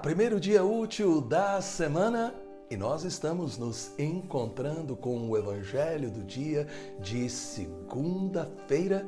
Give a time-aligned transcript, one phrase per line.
[0.00, 2.34] primeiro dia útil da semana
[2.70, 6.66] e nós estamos nos encontrando com o Evangelho do dia
[6.98, 9.06] de segunda-feira,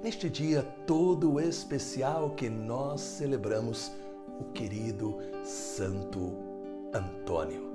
[0.00, 3.90] neste dia todo especial que nós celebramos
[4.38, 6.36] o querido Santo
[6.94, 7.72] Antônio.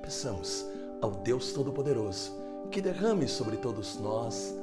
[0.00, 0.64] Peçamos
[1.02, 2.36] ao Deus Todo-Poderoso
[2.70, 4.54] que derrame sobre todos nós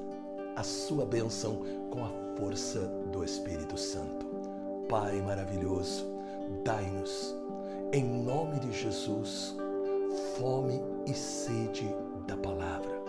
[0.55, 2.79] a sua bênção com a força
[3.11, 4.25] do Espírito Santo.
[4.87, 6.12] Pai maravilhoso,
[6.63, 7.35] dai-nos,
[7.91, 9.55] em nome de Jesus,
[10.37, 11.87] fome e sede
[12.27, 13.01] da palavra.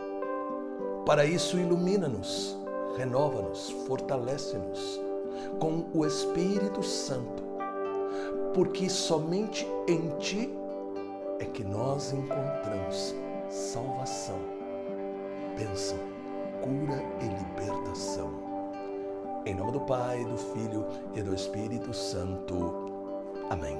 [1.07, 2.57] Para isso, ilumina-nos,
[2.97, 5.01] renova-nos, fortalece-nos
[5.59, 7.43] com o Espírito Santo,
[8.55, 10.51] porque somente em Ti
[11.39, 13.15] é que nós encontramos
[13.49, 14.39] salvação,
[15.57, 15.99] bênção,
[16.63, 18.31] cura e libertação.
[19.47, 22.84] Em nome do Pai, do Filho e do Espírito Santo.
[23.51, 23.77] Amém.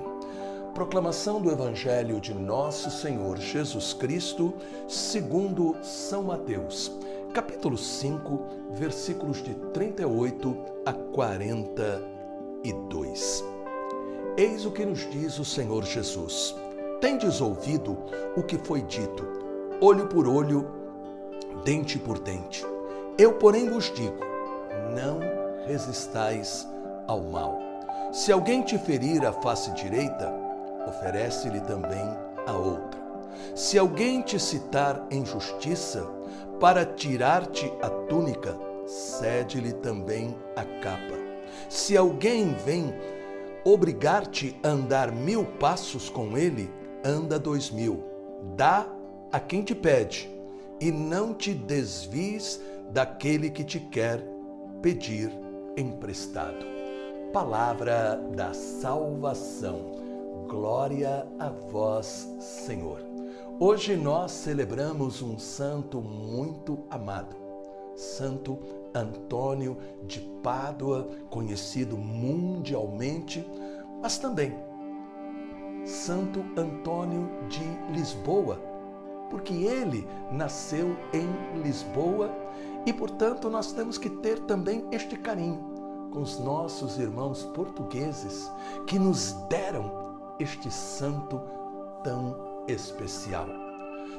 [0.75, 4.53] Proclamação do Evangelho de Nosso Senhor Jesus Cristo,
[4.89, 6.91] segundo São Mateus,
[7.33, 8.41] capítulo 5,
[8.73, 13.45] versículos de 38 a 42.
[14.37, 16.57] Eis o que nos diz o Senhor Jesus:
[17.01, 17.97] Tendes ouvido
[18.37, 19.25] o que foi dito,
[19.81, 20.69] olho por olho,
[21.65, 22.67] dente por dente.
[23.17, 24.19] Eu, porém, vos digo:
[24.95, 25.21] não
[25.67, 26.69] resistais
[27.07, 27.74] ao mal.
[28.15, 30.33] Se alguém te ferir a face direita,
[30.87, 33.01] oferece-lhe também a outra.
[33.57, 36.09] Se alguém te citar em justiça,
[36.61, 38.57] para tirar-te a túnica,
[38.87, 41.19] cede-lhe também a capa.
[41.69, 42.95] Se alguém vem
[43.65, 46.71] obrigar-te a andar mil passos com ele,
[47.05, 48.05] anda dois mil.
[48.55, 48.87] Dá
[49.33, 50.31] a quem te pede,
[50.81, 52.61] e não te desvies
[52.93, 54.25] daquele que te quer
[54.81, 55.33] pedir
[55.77, 56.84] emprestado.
[57.35, 60.47] Palavra da salvação.
[60.49, 63.01] Glória a vós, Senhor.
[63.59, 67.35] Hoje nós celebramos um santo muito amado,
[67.97, 68.57] Santo
[68.95, 73.45] Antônio de Pádua, conhecido mundialmente,
[74.01, 74.55] mas também
[75.85, 78.61] Santo Antônio de Lisboa,
[79.29, 82.31] porque ele nasceu em Lisboa
[82.87, 85.74] e, portanto, nós temos que ter também este carinho
[86.15, 88.51] com os nossos irmãos portugueses
[88.87, 89.91] que nos deram
[90.39, 91.43] este santo
[92.05, 93.49] tão especial.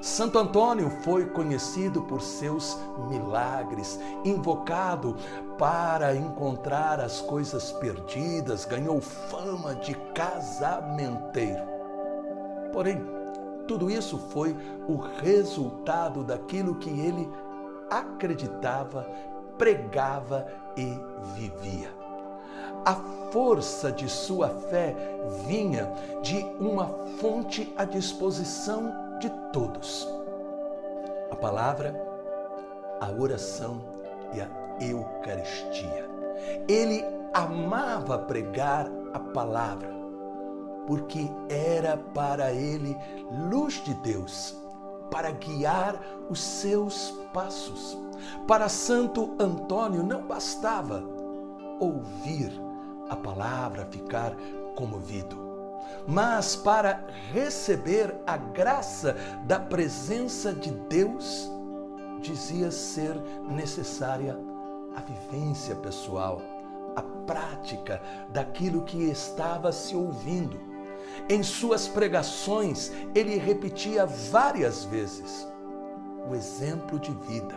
[0.02, 2.78] Santo Antônio foi conhecido por seus
[3.10, 5.16] milagres, invocado
[5.58, 11.64] para encontrar as coisas perdidas, ganhou fama de casamenteiro.
[12.74, 13.02] Porém,
[13.68, 14.56] tudo isso foi
[14.88, 17.28] o resultado daquilo que ele
[17.90, 19.08] acreditava,
[19.58, 20.98] pregava e
[21.36, 21.90] vivia.
[22.86, 22.94] A
[23.32, 24.96] força de sua fé
[25.48, 26.88] vinha de uma
[27.20, 30.08] fonte à disposição de todos.
[31.32, 31.96] A palavra,
[33.02, 33.82] a oração
[34.34, 34.50] e a
[34.80, 36.08] Eucaristia.
[36.68, 39.90] Ele amava pregar a palavra,
[40.86, 42.96] porque era para ele
[43.50, 44.56] luz de Deus,
[45.16, 45.98] para guiar
[46.30, 47.98] os seus passos.
[48.46, 51.02] Para Santo Antônio não bastava
[51.80, 52.52] ouvir
[53.10, 54.36] a palavra, ficar
[54.76, 55.46] comovido
[56.08, 59.16] mas para receber a graça
[59.46, 61.50] da presença de Deus,
[62.22, 63.16] dizia ser
[63.48, 64.38] necessária
[64.96, 66.42] a vivência pessoal,
[66.96, 70.75] a prática daquilo que estava se ouvindo.
[71.30, 75.48] Em suas pregações, ele repetia várias vezes
[76.30, 77.56] o exemplo de vida.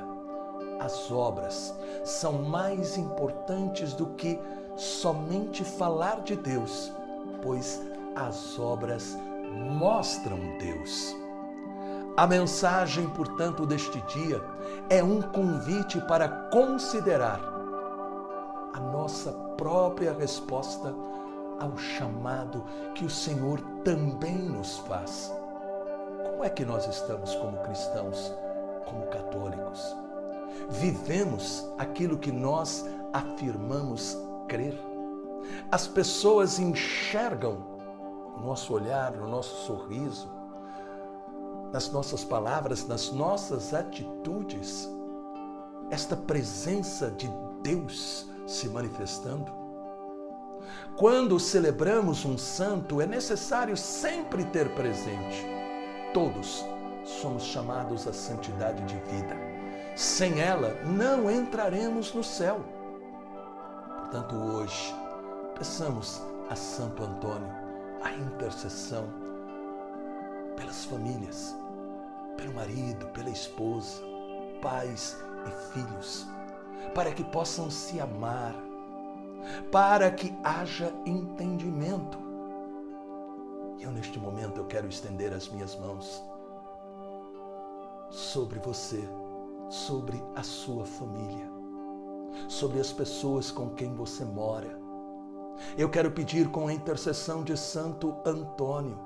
[0.80, 1.74] As obras
[2.04, 4.38] são mais importantes do que
[4.76, 6.92] somente falar de Deus,
[7.42, 7.82] pois
[8.14, 9.16] as obras
[9.76, 11.16] mostram Deus.
[12.16, 14.43] A mensagem, portanto, deste dia
[14.88, 17.40] é um convite para considerar
[18.75, 20.94] a nossa própria resposta
[21.60, 22.64] ao chamado
[22.94, 25.32] que o Senhor também nos faz.
[26.31, 28.32] Como é que nós estamos como cristãos,
[28.87, 29.96] como católicos?
[30.70, 34.16] Vivemos aquilo que nós afirmamos
[34.46, 34.78] crer?
[35.70, 37.78] As pessoas enxergam
[38.37, 40.28] no nosso olhar, no nosso sorriso,
[41.72, 44.88] nas nossas palavras, nas nossas atitudes,
[45.90, 47.31] esta presença de
[47.62, 49.57] Deus se manifestando.
[50.97, 55.47] Quando celebramos um santo, é necessário sempre ter presente.
[56.12, 56.65] Todos
[57.05, 59.37] somos chamados à santidade de vida.
[59.97, 62.65] Sem ela, não entraremos no céu.
[63.99, 64.94] Portanto, hoje,
[65.56, 67.49] peçamos a Santo Antônio
[68.03, 69.05] a intercessão
[70.56, 71.55] pelas famílias,
[72.37, 74.03] pelo marido, pela esposa,
[74.62, 75.17] pais
[75.47, 76.26] e filhos,
[76.94, 78.55] para que possam se amar,
[79.70, 82.19] para que haja entendimento.
[83.81, 86.23] Eu, neste momento, eu quero estender as minhas mãos
[88.11, 89.02] sobre você,
[89.69, 91.49] sobre a sua família,
[92.49, 94.79] sobre as pessoas com quem você mora.
[95.76, 98.99] Eu quero pedir com a intercessão de Santo Antônio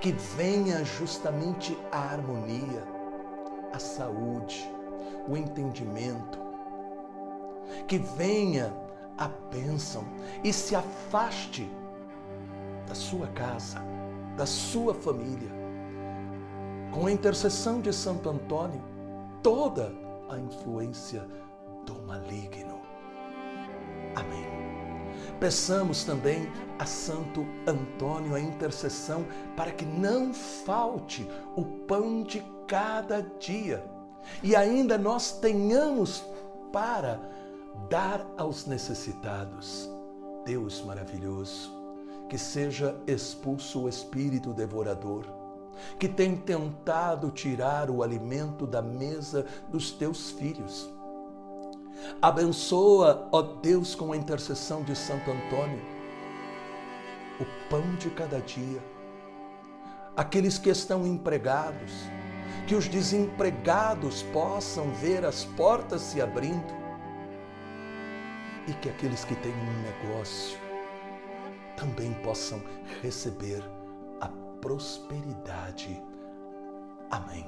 [0.00, 2.84] que venha justamente a harmonia,
[3.72, 4.68] a saúde,
[5.28, 6.38] o entendimento,
[7.86, 8.72] que venha
[9.20, 10.04] a bênção
[10.42, 11.70] e se afaste
[12.88, 13.78] da sua casa,
[14.36, 15.60] da sua família
[16.90, 18.82] com a intercessão de Santo Antônio,
[19.42, 19.92] toda
[20.28, 21.24] a influência
[21.86, 22.80] do maligno.
[24.16, 24.44] Amém.
[25.38, 29.24] Peçamos também a Santo Antônio a intercessão
[29.56, 33.84] para que não falte o pão de cada dia
[34.42, 36.24] e ainda nós tenhamos
[36.72, 37.20] para
[37.88, 39.88] dar aos necessitados.
[40.44, 41.72] Deus maravilhoso,
[42.28, 45.40] que seja expulso o espírito devorador
[45.98, 50.90] que tem tentado tirar o alimento da mesa dos teus filhos.
[52.20, 55.80] Abençoa, ó Deus, com a intercessão de Santo Antônio,
[57.38, 58.82] o pão de cada dia.
[60.16, 61.92] Aqueles que estão empregados,
[62.66, 66.79] que os desempregados possam ver as portas se abrindo
[68.66, 70.58] e que aqueles que têm um negócio
[71.76, 72.62] também possam
[73.02, 73.62] receber
[74.60, 76.02] prosperidade.
[77.10, 77.46] Amém.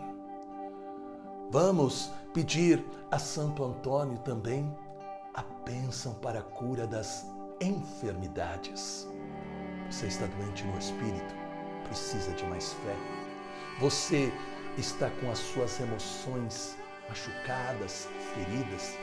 [1.50, 4.75] Vamos pedir a Santo Antônio também
[5.35, 7.26] a bênção para a cura das
[7.61, 9.06] enfermidades.
[9.91, 11.35] Você está doente no espírito,
[11.85, 12.97] precisa de mais fé.
[13.79, 14.32] Você
[14.79, 16.76] está com as suas emoções
[17.09, 18.97] machucadas, feridas,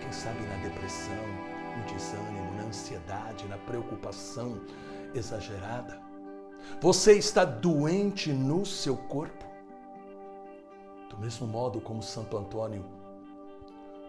[0.00, 4.60] quem sabe na depressão, no desânimo, na ansiedade, na preocupação
[5.14, 6.00] exagerada.
[6.80, 9.44] Você está doente no seu corpo?
[11.10, 12.84] Do mesmo modo como Santo Antônio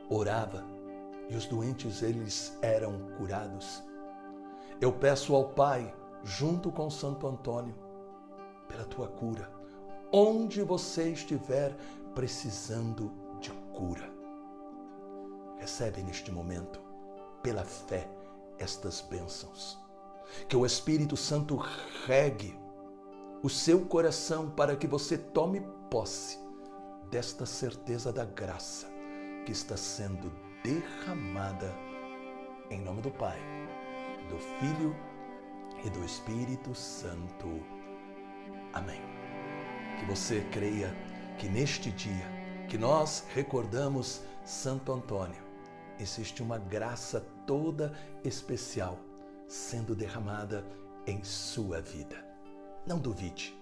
[0.10, 0.66] orava
[1.30, 3.84] e os doentes eles eram curados.
[4.80, 5.94] Eu peço ao Pai,
[6.24, 7.76] junto com Santo Antônio,
[8.68, 9.50] pela tua cura,
[10.12, 11.76] onde você estiver
[12.14, 14.10] precisando de cura.
[15.58, 16.82] Recebe neste momento,
[17.48, 18.10] pela fé,
[18.60, 19.80] estas bênçãos
[20.50, 21.56] que o Espírito Santo
[22.06, 22.60] regue
[23.42, 26.38] o seu coração para que você tome posse
[27.10, 28.86] desta certeza da graça
[29.46, 30.30] que está sendo
[30.62, 31.74] derramada
[32.70, 33.40] em nome do Pai,
[34.30, 34.94] do Filho
[35.86, 37.48] e do Espírito Santo.
[38.74, 39.00] Amém.
[39.98, 40.94] Que você creia
[41.38, 42.26] que neste dia
[42.68, 45.47] que nós recordamos Santo Antônio,
[46.00, 49.00] existe uma graça toda especial
[49.48, 50.66] sendo derramada
[51.06, 52.24] em sua vida.
[52.86, 53.57] Não duvide,